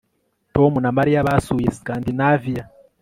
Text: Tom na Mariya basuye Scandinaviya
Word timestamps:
Tom 0.55 0.71
na 0.83 0.91
Mariya 0.97 1.27
basuye 1.27 1.67
Scandinaviya 1.77 2.63